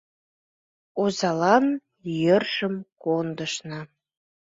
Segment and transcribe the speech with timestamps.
[1.01, 1.65] Озалан
[2.21, 3.81] йӧршым кондышна.